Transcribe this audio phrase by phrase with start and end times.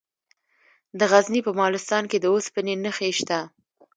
[0.99, 3.39] د غزني په مالستان کې د اوسپنې نښې شته.